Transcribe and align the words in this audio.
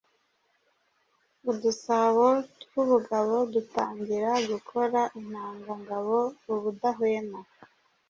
Udusabo 1.51 2.27
tw’ubugabo 2.61 3.33
dutangira 3.53 4.31
gukora 4.51 4.99
intanga 5.19 5.71
ngabo 5.81 6.17
ubudahwema. 6.53 7.39